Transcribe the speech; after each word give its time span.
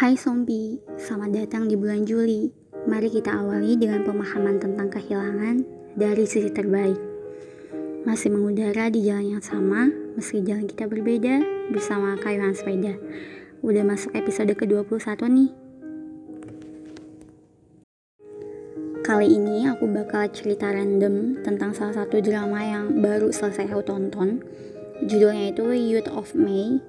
Hai 0.00 0.16
Sompi, 0.16 0.80
selamat 0.96 1.44
datang 1.44 1.68
di 1.68 1.76
bulan 1.76 2.08
Juli. 2.08 2.48
Mari 2.88 3.12
kita 3.12 3.36
awali 3.36 3.76
dengan 3.76 4.00
pemahaman 4.00 4.56
tentang 4.56 4.88
kehilangan 4.88 5.60
dari 5.92 6.24
sisi 6.24 6.48
terbaik. 6.48 6.96
Masih 8.08 8.32
mengudara 8.32 8.88
di 8.88 9.04
jalan 9.04 9.36
yang 9.36 9.44
sama, 9.44 9.92
meski 10.16 10.40
jalan 10.40 10.64
kita 10.64 10.88
berbeda, 10.88 11.44
bersama 11.68 12.16
kayuhan 12.16 12.56
sepeda. 12.56 12.96
Udah 13.60 13.84
masuk 13.84 14.16
episode 14.16 14.56
ke-21 14.56 15.20
nih. 15.20 15.50
Kali 19.04 19.28
ini 19.36 19.68
aku 19.68 19.84
bakal 19.84 20.32
cerita 20.32 20.72
random 20.72 21.44
tentang 21.44 21.76
salah 21.76 21.92
satu 21.92 22.24
drama 22.24 22.64
yang 22.64 23.04
baru 23.04 23.28
selesai 23.28 23.68
aku 23.68 23.84
tonton. 23.84 24.40
Judulnya 25.04 25.52
itu 25.52 25.68
Youth 25.76 26.08
of 26.08 26.32
May. 26.32 26.80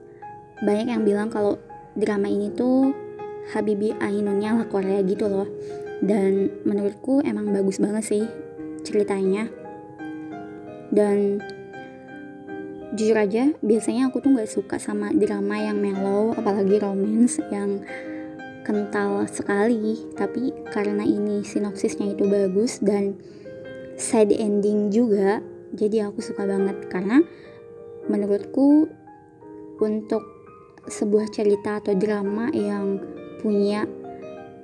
Banyak 0.64 0.96
yang 0.96 1.04
bilang 1.04 1.28
kalau 1.28 1.59
drama 1.95 2.27
ini 2.31 2.52
tuh 2.54 2.94
Habibi 3.52 3.91
Ainunnya 4.00 4.55
lah 4.55 4.68
Korea 4.70 5.02
gitu 5.04 5.27
loh. 5.27 5.50
Dan 6.02 6.50
menurutku 6.66 7.22
emang 7.22 7.54
bagus 7.54 7.77
banget 7.77 8.04
sih 8.05 8.23
ceritanya. 8.81 9.50
Dan 10.91 11.40
jujur 12.91 13.16
aja 13.16 13.55
biasanya 13.64 14.12
aku 14.12 14.20
tuh 14.20 14.36
nggak 14.36 14.52
suka 14.52 14.76
sama 14.76 15.16
drama 15.16 15.55
yang 15.55 15.80
mellow 15.80 16.36
apalagi 16.36 16.81
romance 16.81 17.40
yang 17.54 17.84
kental 18.66 19.26
sekali. 19.30 20.05
Tapi 20.17 20.53
karena 20.73 21.05
ini 21.05 21.45
sinopsisnya 21.45 22.14
itu 22.14 22.26
bagus 22.26 22.81
dan 22.81 23.17
sad 23.98 24.34
ending 24.34 24.89
juga 24.89 25.44
jadi 25.76 26.09
aku 26.09 26.20
suka 26.23 26.50
banget. 26.50 26.89
Karena 26.89 27.22
menurutku 28.09 28.89
untuk 29.81 30.41
sebuah 30.90 31.30
cerita 31.30 31.77
atau 31.81 31.94
drama 31.94 32.50
yang 32.53 32.97
punya 33.42 33.86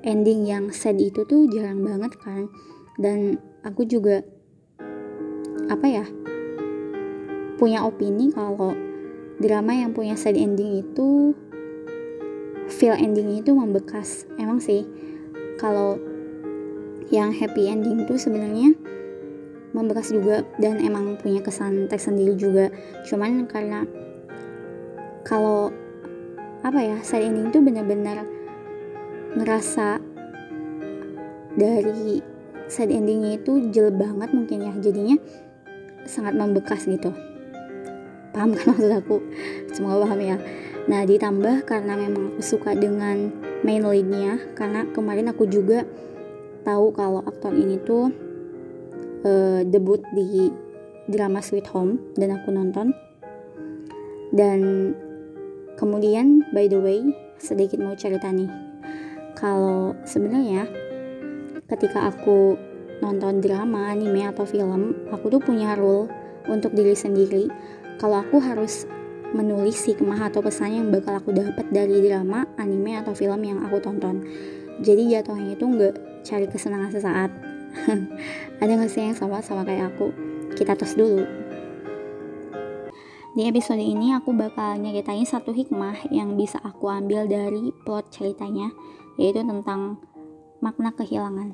ending 0.05 0.45
yang 0.47 0.69
sad 0.69 0.97
itu 0.97 1.25
tuh 1.25 1.49
jarang 1.49 1.81
banget 1.81 2.13
kan. 2.21 2.49
Dan 2.97 3.37
aku 3.61 3.85
juga 3.85 4.25
apa 5.67 5.85
ya 5.85 6.05
punya 7.57 7.83
opini 7.83 8.31
kalau 8.31 8.71
drama 9.41 9.73
yang 9.73 9.91
punya 9.91 10.15
sad 10.15 10.37
ending 10.37 10.81
itu 10.81 11.33
feel 12.69 12.97
ending 12.97 13.37
itu 13.37 13.53
membekas. 13.53 14.25
Emang 14.37 14.61
sih 14.61 14.85
kalau 15.57 15.97
yang 17.07 17.31
happy 17.31 17.71
ending 17.71 18.03
tuh 18.03 18.19
sebenarnya 18.19 18.75
membekas 19.71 20.09
juga 20.11 20.43
dan 20.57 20.79
emang 20.81 21.19
punya 21.19 21.39
kesan 21.43 21.87
tersendiri 21.87 22.33
juga. 22.35 22.71
Cuman 23.07 23.45
karena 23.45 23.83
kalau 25.27 25.69
apa 26.65 26.79
ya 26.81 26.97
sad 27.05 27.21
ending 27.21 27.53
tuh 27.53 27.61
bener-bener 27.61 28.25
ngerasa 29.37 30.01
dari 31.57 32.21
sad 32.69 32.91
endingnya 32.91 33.41
itu 33.41 33.71
jelek 33.73 33.97
banget 33.97 34.29
mungkin 34.35 34.59
ya. 34.67 34.73
Jadinya 34.77 35.17
sangat 36.05 36.37
membekas 36.37 36.85
gitu. 36.85 37.11
Paham 38.35 38.53
kan 38.53 38.65
maksud 38.75 38.91
aku? 38.93 39.17
Semoga 39.73 40.05
paham 40.05 40.19
ya? 40.21 40.37
Nah 40.87 41.03
ditambah 41.03 41.67
karena 41.67 41.97
memang 41.97 42.37
aku 42.37 42.41
suka 42.45 42.77
dengan 42.77 43.33
main 43.65 43.83
leadnya 43.83 44.39
karena 44.55 44.87
kemarin 44.93 45.33
aku 45.33 45.49
juga 45.49 45.83
tahu 46.63 46.93
kalau 46.95 47.25
aktor 47.25 47.51
ini 47.51 47.81
tuh 47.81 48.13
uh, 49.25 49.61
debut 49.65 49.99
di 50.13 50.53
drama 51.09 51.41
Sweet 51.41 51.67
Home 51.73 52.13
dan 52.15 52.37
aku 52.37 52.53
nonton. 52.53 52.93
Dan 54.27 54.91
Kemudian, 55.77 56.41
by 56.51 56.65
the 56.65 56.81
way, 56.81 57.05
sedikit 57.37 57.77
mau 57.77 57.93
cerita 57.93 58.33
nih. 58.33 58.49
Kalau 59.37 59.93
sebenarnya 60.03 60.65
ketika 61.69 62.09
aku 62.09 62.57
nonton 63.05 63.39
drama, 63.45 63.93
anime 63.93 64.25
atau 64.25 64.49
film, 64.49 64.97
aku 65.13 65.29
tuh 65.29 65.41
punya 65.41 65.77
rule 65.77 66.09
untuk 66.49 66.73
diri 66.73 66.97
sendiri. 66.97 67.45
Kalau 68.01 68.25
aku 68.25 68.41
harus 68.41 68.89
menulis 69.35 69.83
hikmah 69.85 70.31
atau 70.31 70.39
pesan 70.39 70.81
yang 70.81 70.87
bakal 70.89 71.19
aku 71.19 71.35
dapat 71.35 71.67
dari 71.69 72.01
drama, 72.01 72.47
anime 72.57 72.97
atau 72.97 73.13
film 73.13 73.41
yang 73.43 73.59
aku 73.61 73.77
tonton. 73.83 74.23
Jadi 74.81 75.13
jatuhnya 75.13 75.53
itu 75.53 75.65
nggak 75.65 76.25
cari 76.25 76.45
kesenangan 76.49 76.91
sesaat. 76.93 77.31
Ada 78.61 78.71
nggak 78.73 78.89
sih 78.89 79.05
yang 79.05 79.17
sama 79.17 79.43
sama 79.45 79.61
kayak 79.61 79.93
aku? 79.93 80.09
Kita 80.57 80.73
tos 80.73 80.97
dulu. 80.97 81.46
Di 83.37 83.45
episode 83.45 83.77
ini 83.77 84.17
aku 84.17 84.33
bakal 84.33 84.81
nyeritain 84.81 85.21
satu 85.21 85.53
hikmah 85.53 86.09
yang 86.09 86.33
bisa 86.41 86.57
aku 86.57 86.89
ambil 86.89 87.29
dari 87.29 87.69
plot 87.85 88.09
ceritanya, 88.09 88.73
yaitu 89.13 89.45
tentang 89.45 90.01
makna 90.57 90.89
kehilangan. 90.89 91.53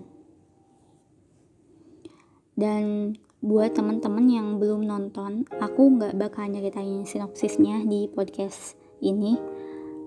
Dan 2.55 3.19
buat 3.43 3.75
temen-temen 3.75 4.31
yang 4.31 4.47
belum 4.63 4.87
nonton, 4.87 5.43
aku 5.59 5.99
nggak 5.99 6.15
bakal 6.15 6.47
nyeritain 6.47 7.03
sinopsisnya 7.03 7.83
di 7.83 8.07
podcast 8.07 8.79
ini 9.03 9.35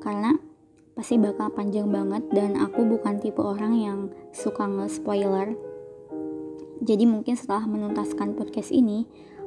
karena 0.01 0.33
pasti 0.97 1.21
bakal 1.21 1.53
panjang 1.53 1.93
banget 1.93 2.25
dan 2.33 2.57
aku 2.57 2.89
bukan 2.89 3.21
tipe 3.21 3.45
orang 3.45 3.77
yang 3.77 3.99
suka 4.33 4.65
nge-spoiler. 4.65 5.53
Jadi 6.81 7.05
mungkin 7.05 7.37
setelah 7.37 7.69
menuntaskan 7.69 8.33
podcast 8.33 8.73
ini, 8.73 9.05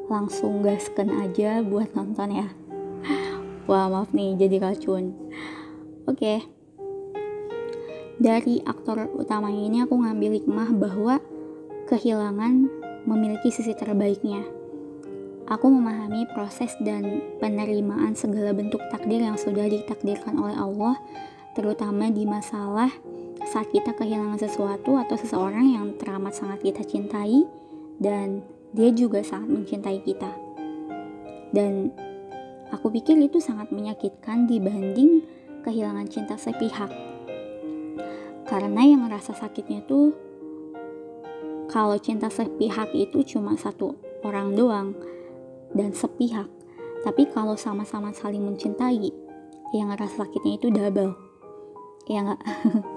langsung 0.09 0.65
gaskan 0.65 1.13
aja 1.21 1.61
buat 1.61 1.93
nonton 1.93 2.43
ya. 2.43 2.47
Wah 3.69 3.85
maaf 3.85 4.09
nih 4.11 4.33
jadi 4.35 4.57
racun. 4.57 5.13
Oke. 6.09 6.41
Dari 8.19 8.59
aktor 8.65 9.07
utamanya 9.15 9.61
ini 9.61 9.77
aku 9.85 9.95
ngambil 9.95 10.41
hikmah 10.41 10.69
bahwa 10.75 11.21
kehilangan 11.87 12.67
memiliki 13.05 13.53
sisi 13.53 13.71
terbaiknya. 13.77 14.43
Aku 15.49 15.69
memahami 15.69 16.29
proses 16.33 16.73
dan 16.81 17.21
penerimaan 17.41 18.13
segala 18.13 18.53
bentuk 18.53 18.81
takdir 18.93 19.23
yang 19.23 19.37
sudah 19.37 19.65
ditakdirkan 19.65 20.37
oleh 20.37 20.57
Allah 20.57 20.97
terutama 21.57 22.13
di 22.13 22.25
masalah 22.25 22.89
saat 23.49 23.69
kita 23.73 23.97
kehilangan 23.97 24.37
sesuatu 24.37 25.01
atau 25.01 25.17
seseorang 25.17 25.65
yang 25.73 25.85
teramat 25.97 26.37
sangat 26.37 26.61
kita 26.61 26.85
cintai 26.85 27.49
dan 27.97 28.45
dia 28.73 28.89
juga 28.93 29.25
sangat 29.25 29.49
mencintai 29.49 29.99
kita. 30.05 30.31
Dan 31.49 31.89
aku 32.69 32.93
pikir 32.93 33.17
itu 33.17 33.41
sangat 33.41 33.73
menyakitkan 33.73 34.45
dibanding 34.45 35.25
kehilangan 35.65 36.07
cinta 36.09 36.37
sepihak. 36.37 36.91
Karena 38.45 38.81
yang 38.81 39.05
ngerasa 39.05 39.37
sakitnya 39.37 39.85
tuh 39.85 40.13
kalau 41.69 41.97
cinta 42.01 42.33
sepihak 42.33 42.89
itu 42.97 43.21
cuma 43.21 43.53
satu 43.53 43.93
orang 44.25 44.57
doang 44.57 44.97
dan 45.73 45.93
sepihak. 45.93 46.49
Tapi 47.05 47.29
kalau 47.29 47.55
sama-sama 47.55 48.11
saling 48.11 48.43
mencintai, 48.43 49.13
yang 49.71 49.93
ngerasa 49.93 50.25
sakitnya 50.25 50.53
itu 50.57 50.67
double. 50.73 51.13
Ya 52.09 52.25
enggak? 52.25 52.41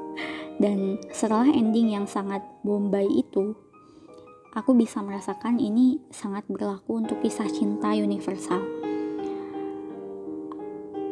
dan 0.62 0.96
setelah 1.12 1.52
ending 1.52 1.92
yang 1.92 2.08
sangat 2.08 2.40
bombay 2.64 3.06
itu, 3.12 3.52
aku 4.52 4.76
bisa 4.76 5.00
merasakan 5.00 5.56
ini 5.56 5.96
sangat 6.12 6.44
berlaku 6.44 7.00
untuk 7.00 7.24
kisah 7.24 7.48
cinta 7.48 7.96
universal. 7.96 8.60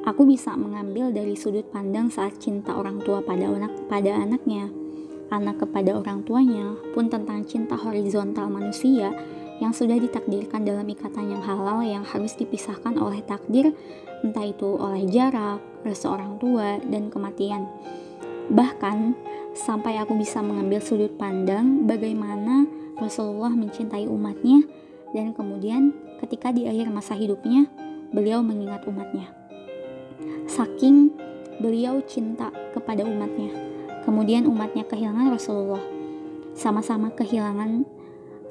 Aku 0.04 0.28
bisa 0.28 0.56
mengambil 0.56 1.12
dari 1.12 1.36
sudut 1.36 1.64
pandang 1.72 2.12
saat 2.12 2.36
cinta 2.40 2.76
orang 2.76 3.00
tua 3.00 3.24
pada 3.24 3.48
anak 3.48 3.72
pada 3.88 4.12
anaknya, 4.16 4.68
anak 5.32 5.64
kepada 5.64 5.96
orang 5.96 6.24
tuanya, 6.24 6.76
pun 6.92 7.08
tentang 7.08 7.44
cinta 7.48 7.76
horizontal 7.76 8.48
manusia 8.52 9.12
yang 9.60 9.76
sudah 9.76 9.96
ditakdirkan 10.00 10.64
dalam 10.64 10.88
ikatan 10.88 11.36
yang 11.36 11.42
halal 11.44 11.84
yang 11.84 12.04
harus 12.04 12.32
dipisahkan 12.36 12.96
oleh 12.96 13.20
takdir, 13.24 13.76
entah 14.24 14.44
itu 14.44 14.68
oleh 14.80 15.04
jarak, 15.08 15.60
rasa 15.84 16.16
orang 16.16 16.40
tua, 16.40 16.80
dan 16.88 17.12
kematian. 17.12 17.68
Bahkan, 18.48 19.14
sampai 19.52 20.00
aku 20.00 20.16
bisa 20.16 20.40
mengambil 20.40 20.80
sudut 20.80 21.12
pandang 21.20 21.84
bagaimana 21.84 22.79
Rasulullah 23.00 23.50
mencintai 23.50 24.04
umatnya 24.06 24.62
dan 25.16 25.32
kemudian 25.32 25.96
ketika 26.20 26.52
di 26.52 26.68
akhir 26.68 26.92
masa 26.92 27.16
hidupnya 27.16 27.66
beliau 28.12 28.44
mengingat 28.44 28.84
umatnya. 28.86 29.32
Saking 30.46 31.10
beliau 31.58 32.04
cinta 32.04 32.52
kepada 32.76 33.02
umatnya. 33.02 33.50
Kemudian 34.04 34.44
umatnya 34.44 34.84
kehilangan 34.84 35.32
Rasulullah. 35.32 35.82
Sama-sama 36.52 37.08
kehilangan 37.16 37.88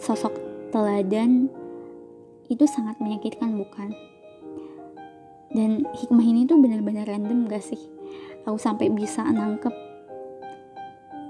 sosok 0.01 0.33
teladan 0.73 1.51
itu 2.49 2.65
sangat 2.65 2.97
menyakitkan 2.97 3.53
bukan? 3.53 3.93
Dan 5.53 5.85
hikmah 5.93 6.25
ini 6.25 6.45
tuh 6.45 6.57
benar-benar 6.61 7.05
random 7.05 7.49
gak 7.49 7.65
sih? 7.65 7.81
Aku 8.45 8.57
sampai 8.57 8.89
bisa 8.89 9.25
nangkep 9.25 9.89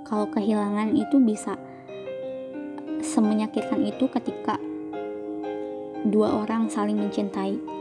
kalau 0.09 0.25
kehilangan 0.33 0.97
itu 0.97 1.21
bisa 1.21 1.53
semenyakitkan 3.09 3.81
itu 3.81 4.05
ketika 4.13 4.61
dua 6.05 6.45
orang 6.45 6.69
saling 6.69 7.01
mencintai. 7.01 7.79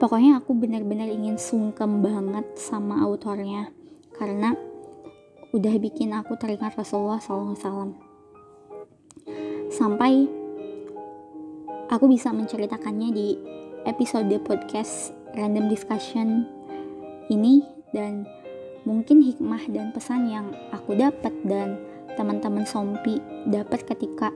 pokoknya 0.00 0.40
aku 0.40 0.56
benar-benar 0.56 1.12
ingin 1.12 1.36
sungkem 1.36 2.00
banget 2.00 2.48
sama 2.56 3.04
autornya 3.04 3.68
karena 4.16 4.56
udah 5.52 5.76
bikin 5.76 6.16
aku 6.16 6.40
teringat 6.40 6.72
Rasulullah 6.80 7.20
SAW 7.20 7.92
sampai 9.68 10.24
aku 11.92 12.08
bisa 12.08 12.32
menceritakannya 12.32 13.08
di 13.12 13.28
episode 13.84 14.32
podcast 14.40 15.12
random 15.36 15.68
discussion 15.68 16.48
ini 17.28 17.60
dan 17.92 18.24
mungkin 18.88 19.20
hikmah 19.20 19.68
dan 19.68 19.92
pesan 19.92 20.32
yang 20.32 20.48
aku 20.72 20.96
dapat 20.96 21.36
dan 21.44 21.76
teman-teman 22.14 22.66
Sompi 22.66 23.18
dapat 23.46 23.86
ketika 23.86 24.30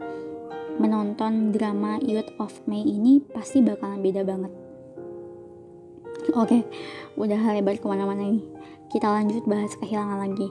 menonton 0.79 1.55
drama 1.55 2.03
Youth 2.03 2.35
of 2.43 2.51
May 2.67 2.83
ini 2.83 3.23
pasti 3.23 3.63
bakalan 3.63 4.03
beda 4.03 4.27
banget. 4.27 4.53
Oke, 6.35 6.67
udah 7.15 7.41
lebar 7.55 7.79
ke 7.79 7.87
mana-mana 7.87 8.27
nih. 8.27 8.43
Kita 8.91 9.13
lanjut 9.13 9.47
bahas 9.47 9.77
kehilangan 9.79 10.19
lagi. 10.19 10.49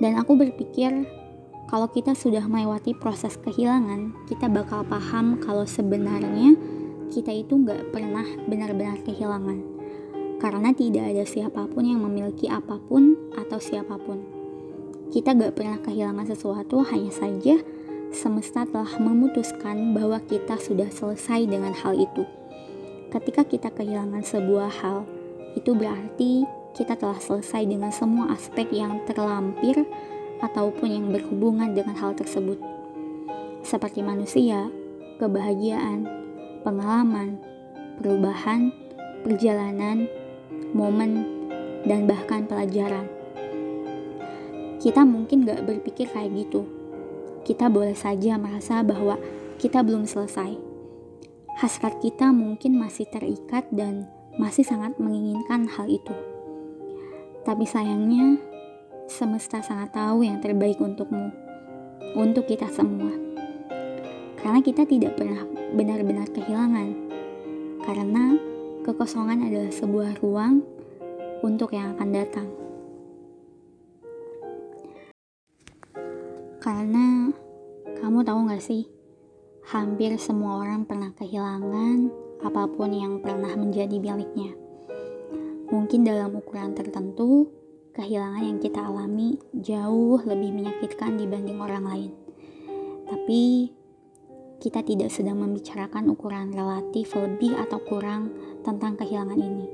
Dan 0.00 0.16
aku 0.16 0.34
berpikir 0.34 1.04
kalau 1.68 1.86
kita 1.86 2.16
sudah 2.16 2.42
melewati 2.48 2.96
proses 2.96 3.38
kehilangan, 3.38 4.26
kita 4.26 4.50
bakal 4.50 4.82
paham 4.82 5.38
kalau 5.38 5.68
sebenarnya 5.68 6.56
kita 7.12 7.30
itu 7.30 7.54
nggak 7.60 7.94
pernah 7.94 8.26
benar-benar 8.48 8.98
kehilangan. 9.06 9.62
Karena 10.40 10.72
tidak 10.72 11.04
ada 11.12 11.22
siapa 11.28 11.68
pun 11.68 11.84
yang 11.84 12.00
memiliki 12.00 12.48
apa 12.48 12.80
pun 12.80 13.14
atau 13.36 13.60
siapa 13.60 14.00
pun. 14.00 14.39
Kita 15.10 15.34
gak 15.34 15.58
pernah 15.58 15.78
kehilangan 15.82 16.22
sesuatu, 16.30 16.86
hanya 16.86 17.10
saja 17.10 17.58
semesta 18.14 18.62
telah 18.62 18.94
memutuskan 19.02 19.90
bahwa 19.90 20.22
kita 20.22 20.54
sudah 20.54 20.86
selesai 20.86 21.50
dengan 21.50 21.74
hal 21.74 21.98
itu. 21.98 22.22
Ketika 23.10 23.42
kita 23.42 23.74
kehilangan 23.74 24.22
sebuah 24.22 24.70
hal, 24.70 25.02
itu 25.58 25.74
berarti 25.74 26.46
kita 26.78 26.94
telah 26.94 27.18
selesai 27.18 27.66
dengan 27.66 27.90
semua 27.90 28.30
aspek 28.30 28.70
yang 28.70 29.02
terlampir 29.02 29.82
ataupun 30.38 30.86
yang 30.86 31.06
berhubungan 31.10 31.74
dengan 31.74 31.98
hal 31.98 32.14
tersebut. 32.14 32.62
Seperti 33.66 34.06
manusia, 34.06 34.70
kebahagiaan, 35.18 36.06
pengalaman, 36.62 37.42
perubahan, 37.98 38.70
perjalanan, 39.26 40.06
momen, 40.70 41.26
dan 41.82 42.06
bahkan 42.06 42.46
pelajaran. 42.46 43.19
Kita 44.80 45.04
mungkin 45.04 45.44
gak 45.44 45.68
berpikir 45.68 46.08
kayak 46.08 46.32
gitu. 46.32 46.64
Kita 47.44 47.68
boleh 47.68 47.92
saja 47.92 48.40
merasa 48.40 48.80
bahwa 48.80 49.20
kita 49.60 49.84
belum 49.84 50.08
selesai. 50.08 50.56
Hasrat 51.60 52.00
kita 52.00 52.32
mungkin 52.32 52.80
masih 52.80 53.04
terikat 53.12 53.68
dan 53.68 54.08
masih 54.40 54.64
sangat 54.64 54.96
menginginkan 54.96 55.68
hal 55.68 55.84
itu. 55.84 56.16
Tapi 57.44 57.68
sayangnya, 57.68 58.40
semesta 59.04 59.60
sangat 59.60 59.92
tahu 59.92 60.24
yang 60.24 60.40
terbaik 60.40 60.80
untukmu, 60.80 61.28
untuk 62.16 62.48
kita 62.48 62.64
semua. 62.72 63.12
Karena 64.40 64.64
kita 64.64 64.88
tidak 64.88 65.20
pernah 65.20 65.44
benar-benar 65.76 66.32
kehilangan, 66.32 66.88
karena 67.84 68.40
kekosongan 68.88 69.44
adalah 69.44 69.72
sebuah 69.72 70.24
ruang 70.24 70.64
untuk 71.44 71.76
yang 71.76 71.92
akan 71.96 72.08
datang. 72.16 72.48
Karena 76.60 77.32
kamu 78.04 78.20
tahu 78.20 78.52
gak 78.52 78.60
sih, 78.60 78.84
hampir 79.64 80.20
semua 80.20 80.60
orang 80.60 80.84
pernah 80.84 81.08
kehilangan 81.16 82.12
apa 82.44 82.68
pun 82.68 82.92
yang 82.92 83.24
pernah 83.24 83.56
menjadi 83.56 83.96
miliknya. 83.96 84.52
Mungkin 85.72 86.04
dalam 86.04 86.36
ukuran 86.36 86.76
tertentu, 86.76 87.48
kehilangan 87.96 88.44
yang 88.44 88.58
kita 88.60 88.76
alami 88.76 89.40
jauh 89.56 90.20
lebih 90.20 90.52
menyakitkan 90.52 91.16
dibanding 91.16 91.64
orang 91.64 91.84
lain. 91.88 92.12
Tapi 93.08 93.72
kita 94.60 94.84
tidak 94.84 95.08
sedang 95.08 95.40
membicarakan 95.40 96.12
ukuran 96.12 96.52
relatif 96.52 97.16
lebih 97.16 97.56
atau 97.56 97.80
kurang 97.80 98.36
tentang 98.60 99.00
kehilangan 99.00 99.40
ini. 99.40 99.64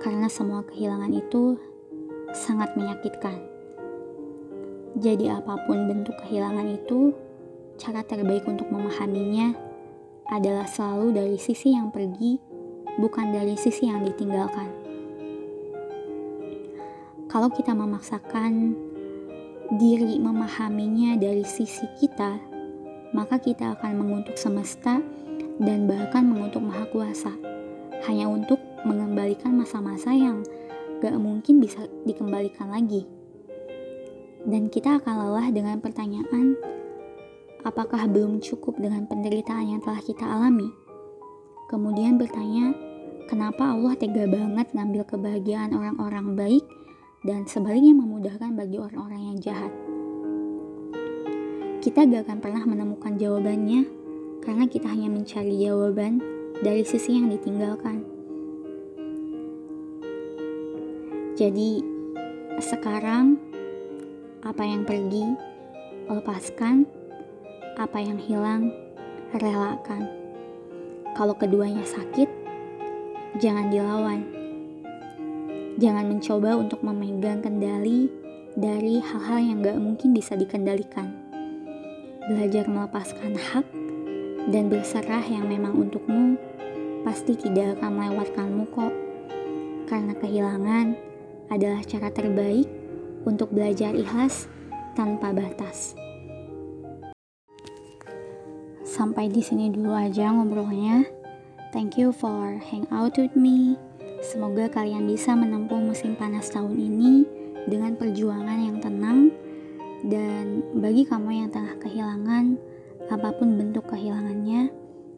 Karena 0.00 0.32
semua 0.32 0.64
kehilangan 0.64 1.12
itu 1.12 1.60
sangat 2.32 2.72
menyakitkan. 2.80 3.57
Jadi 4.96 5.28
apa 5.28 5.60
pun 5.68 5.84
bentuk 5.84 6.16
kehilangan 6.24 6.64
itu, 6.72 7.12
cara 7.76 8.00
terbaik 8.00 8.48
untuk 8.48 8.72
memahaminya 8.72 9.52
adalah 10.28 10.64
selalu 10.64 11.12
dari 11.12 11.36
sisi 11.36 11.76
yang 11.76 11.92
pergi, 11.92 12.40
bukan 12.96 13.32
dari 13.32 13.56
sisi 13.60 13.88
yang 13.88 14.04
ditinggalkan. 14.04 14.68
Kalau 17.28 17.52
kita 17.52 17.76
memaksakan 17.76 18.72
diri 19.76 20.16
memahaminya 20.16 21.20
dari 21.20 21.44
sisi 21.44 21.84
kita, 22.00 22.40
maka 23.12 23.36
kita 23.36 23.76
akan 23.76 24.00
mengutuk 24.00 24.40
semesta 24.40 25.00
dan 25.60 25.84
bahkan 25.84 26.24
mengutuk 26.24 26.64
Maha 26.64 26.88
Kuasa, 26.88 27.32
hanya 28.08 28.32
untuk 28.32 28.56
mengembalikan 28.88 29.52
masa-masa 29.52 30.16
yang 30.16 30.40
gak 31.04 31.16
mungkin 31.20 31.60
bisa 31.60 31.84
dikembalikan 32.08 32.72
lagi. 32.72 33.17
Dan 34.44 34.70
kita 34.70 35.02
akan 35.02 35.14
lelah 35.24 35.48
dengan 35.50 35.82
pertanyaan, 35.82 36.54
apakah 37.66 38.06
belum 38.06 38.38
cukup 38.38 38.78
dengan 38.78 39.08
penderitaan 39.08 39.66
yang 39.66 39.80
telah 39.82 39.98
kita 40.04 40.22
alami? 40.22 40.70
Kemudian 41.72 42.20
bertanya, 42.20 42.76
kenapa 43.26 43.74
Allah 43.74 43.98
tega 43.98 44.28
banget 44.28 44.70
ngambil 44.76 45.02
kebahagiaan 45.08 45.74
orang-orang 45.74 46.36
baik 46.38 46.64
dan 47.26 47.48
sebaliknya 47.50 47.96
memudahkan 47.98 48.54
bagi 48.54 48.78
orang-orang 48.78 49.34
yang 49.34 49.38
jahat? 49.42 49.72
kita 51.78 52.04
gak 52.04 52.28
akan 52.28 52.38
pernah 52.44 52.62
menemukan 52.68 53.16
jawabannya 53.16 53.88
karena 54.44 54.64
kita 54.68 54.92
hanya 54.92 55.08
mencari 55.08 55.56
jawaban 55.56 56.20
dari 56.60 56.84
sisi 56.84 57.16
yang 57.16 57.32
ditinggalkan. 57.32 58.04
Jadi, 61.38 61.80
sekarang 62.60 63.40
apa 64.44 64.62
yang 64.62 64.86
pergi, 64.86 65.34
lepaskan, 66.06 66.86
apa 67.78 67.98
yang 67.98 68.18
hilang, 68.18 68.70
relakan. 69.34 70.06
Kalau 71.14 71.34
keduanya 71.34 71.82
sakit, 71.82 72.30
jangan 73.42 73.70
dilawan. 73.70 74.22
Jangan 75.78 76.10
mencoba 76.10 76.58
untuk 76.58 76.82
memegang 76.82 77.42
kendali 77.42 78.10
dari 78.58 78.98
hal-hal 78.98 79.38
yang 79.38 79.58
gak 79.62 79.78
mungkin 79.78 80.10
bisa 80.10 80.34
dikendalikan 80.34 81.28
belajar 82.28 82.68
melepaskan 82.68 83.40
hak 83.40 83.64
dan 84.52 84.68
berserah 84.68 85.24
yang 85.24 85.48
memang 85.48 85.72
untukmu 85.72 86.36
pasti 87.00 87.32
tidak 87.32 87.80
akan 87.80 87.96
melewatkanmu 87.96 88.64
kok. 88.68 88.92
Karena 89.88 90.12
kehilangan 90.12 90.86
adalah 91.48 91.80
cara 91.88 92.12
terbaik 92.12 92.68
untuk 93.28 93.52
belajar 93.52 93.92
ikhlas 93.92 94.48
tanpa 94.96 95.36
batas. 95.36 95.92
Sampai 98.88 99.28
di 99.28 99.44
sini 99.44 99.68
dulu 99.68 99.92
aja 99.92 100.32
ngobrolnya. 100.32 101.04
Thank 101.76 102.00
you 102.00 102.16
for 102.16 102.56
hang 102.72 102.88
out 102.88 103.20
with 103.20 103.36
me. 103.36 103.76
Semoga 104.24 104.72
kalian 104.72 105.04
bisa 105.04 105.36
menempuh 105.36 105.78
musim 105.78 106.16
panas 106.16 106.48
tahun 106.48 106.74
ini 106.74 107.28
dengan 107.68 107.94
perjuangan 107.94 108.58
yang 108.58 108.80
tenang 108.80 109.30
dan 110.06 110.62
bagi 110.78 111.02
kamu 111.02 111.42
yang 111.42 111.48
tengah 111.50 111.74
kehilangan, 111.82 112.54
apa 113.10 113.34
pun 113.34 113.58
bentuk 113.58 113.82
kehilangannya, 113.90 114.70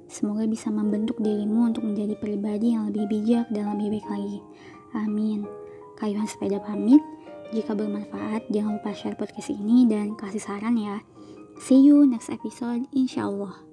semoga 0.09 0.49
bisa 0.49 0.73
membentuk 0.73 1.21
dirimu 1.21 1.69
untuk 1.69 1.85
menjadi 1.85 2.17
pribadi 2.17 2.73
yang 2.73 2.88
lebih 2.88 3.05
bijak 3.12 3.45
dan 3.52 3.76
lebih 3.76 4.00
baik 4.00 4.09
lagi. 4.09 4.38
Amin. 4.97 5.45
Kayuhan 6.00 6.25
sepeda 6.25 6.64
pamit. 6.64 7.05
Jika 7.50 7.75
bermanfaat, 7.75 8.47
jangan 8.50 8.78
lupa 8.78 8.95
share 8.95 9.19
podcast 9.19 9.50
ini 9.50 9.87
dan 9.90 10.14
kasih 10.14 10.42
saran 10.42 10.78
ya. 10.78 11.02
See 11.59 11.83
you 11.83 12.07
next 12.07 12.30
episode, 12.30 12.87
insya 12.95 13.26
Allah. 13.26 13.69